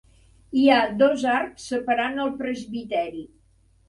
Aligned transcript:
Hi 0.59 0.63
ha 0.69 0.77
dos 1.01 1.25
arcs 1.33 1.67
separant 1.73 2.17
el 2.23 2.31
presbiteri. 2.39 3.23